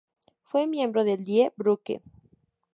Fue 0.41 0.65
miembro 0.65 1.03
de 1.03 1.17
Die 1.17 1.51
Brücke. 1.55 2.01